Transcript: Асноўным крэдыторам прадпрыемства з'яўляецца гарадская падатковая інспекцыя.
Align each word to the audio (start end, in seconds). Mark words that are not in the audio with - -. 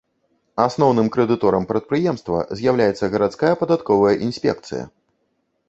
Асноўным 0.67 1.07
крэдыторам 1.15 1.67
прадпрыемства 1.73 2.37
з'яўляецца 2.61 3.11
гарадская 3.13 3.53
падатковая 3.63 4.15
інспекцыя. 4.27 4.83